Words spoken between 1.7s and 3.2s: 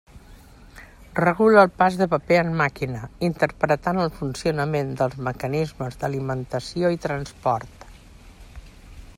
pas de paper en màquina,